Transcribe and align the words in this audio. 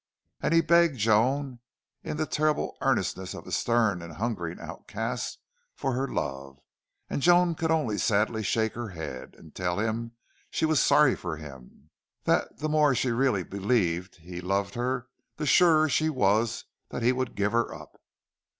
And 0.41 0.51
he 0.51 0.61
begged 0.61 0.97
Joan 0.97 1.59
in 2.01 2.17
the 2.17 2.25
terrible 2.25 2.75
earnestness 2.81 3.35
of 3.35 3.45
a 3.45 3.51
stern 3.51 4.01
and 4.01 4.13
hungering 4.13 4.59
outcast 4.59 5.37
for 5.75 5.93
her 5.93 6.07
love. 6.07 6.57
And 7.07 7.21
Joan 7.21 7.53
could 7.53 7.69
only 7.69 7.99
sadly 7.99 8.41
shake 8.41 8.73
her 8.73 8.87
head 8.89 9.35
and 9.37 9.53
tell 9.53 9.77
him 9.77 10.13
she 10.49 10.65
was 10.65 10.81
sorry 10.81 11.15
for 11.15 11.37
him, 11.37 11.91
that 12.23 12.57
the 12.57 12.67
more 12.67 12.95
she 12.95 13.11
really 13.11 13.43
believed 13.43 14.15
he 14.15 14.41
loved 14.41 14.73
her 14.73 15.07
the 15.37 15.45
surer 15.45 15.87
she 15.87 16.09
was 16.09 16.65
that 16.89 17.03
he 17.03 17.11
would 17.11 17.35
give 17.35 17.51
her 17.51 17.71
up. 17.71 18.01